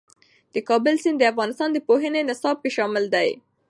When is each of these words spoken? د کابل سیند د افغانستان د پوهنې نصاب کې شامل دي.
د 0.53 0.55
کابل 0.69 0.95
سیند 1.03 1.17
د 1.19 1.23
افغانستان 1.31 1.69
د 1.73 1.77
پوهنې 1.87 2.21
نصاب 2.29 2.57
کې 2.63 2.69
شامل 2.77 3.03
دي. 3.15 3.29